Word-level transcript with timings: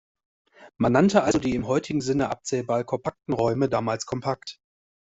Man 0.77 0.93
nannte 0.93 1.21
also 1.21 1.37
die 1.37 1.53
im 1.53 1.67
heutigen 1.67 2.01
Sinne 2.01 2.31
abzählbar 2.31 2.83
kompakten 2.83 3.35
Räume 3.35 3.69
damals 3.69 4.07
kompakt. 4.07 4.59